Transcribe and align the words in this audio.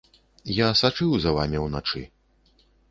Я 0.53 0.69
сачыў 0.81 1.11
за 1.27 1.37
вамі 1.37 1.63
ўначы. 1.69 2.05